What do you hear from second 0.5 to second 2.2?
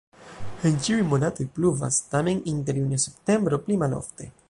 En ĉiuj monatoj pluvas,